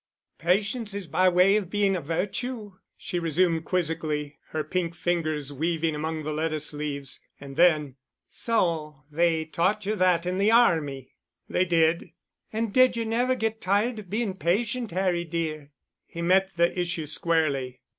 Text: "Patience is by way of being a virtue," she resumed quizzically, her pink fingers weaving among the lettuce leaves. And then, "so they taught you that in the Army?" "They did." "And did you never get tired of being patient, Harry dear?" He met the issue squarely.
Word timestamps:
"Patience 0.39 0.95
is 0.95 1.05
by 1.05 1.29
way 1.29 1.55
of 1.57 1.69
being 1.69 1.95
a 1.95 2.01
virtue," 2.01 2.71
she 2.97 3.19
resumed 3.19 3.65
quizzically, 3.65 4.39
her 4.49 4.63
pink 4.63 4.95
fingers 4.95 5.53
weaving 5.53 5.93
among 5.93 6.23
the 6.23 6.33
lettuce 6.33 6.73
leaves. 6.73 7.19
And 7.39 7.55
then, 7.55 7.97
"so 8.27 9.03
they 9.11 9.45
taught 9.45 9.85
you 9.85 9.95
that 9.97 10.25
in 10.25 10.39
the 10.39 10.49
Army?" 10.49 11.11
"They 11.47 11.65
did." 11.65 12.13
"And 12.51 12.73
did 12.73 12.97
you 12.97 13.05
never 13.05 13.35
get 13.35 13.61
tired 13.61 13.99
of 13.99 14.09
being 14.09 14.35
patient, 14.35 14.89
Harry 14.89 15.23
dear?" 15.23 15.69
He 16.07 16.23
met 16.23 16.49
the 16.55 16.79
issue 16.79 17.05
squarely. 17.05 17.81